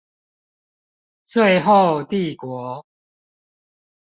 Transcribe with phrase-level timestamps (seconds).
[1.25, 2.83] 最後帝國